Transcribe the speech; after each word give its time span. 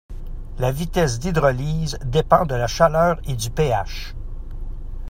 La 0.57 0.71
vitesse 0.71 1.19
d'hydrolyse 1.19 1.99
dépend 2.03 2.47
de 2.47 2.55
la 2.55 2.65
chaleur 2.65 3.21
et 3.27 3.35
du 3.35 3.51
pH. 3.51 4.15